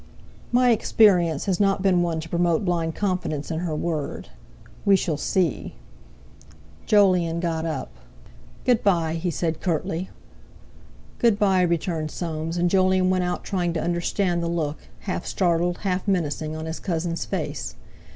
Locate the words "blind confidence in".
2.65-3.59